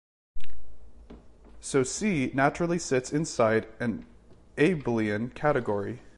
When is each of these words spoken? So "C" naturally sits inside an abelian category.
So 1.59 1.83
"C" 1.83 2.31
naturally 2.33 2.79
sits 2.79 3.13
inside 3.13 3.67
an 3.79 4.07
abelian 4.57 5.31
category. 5.35 5.99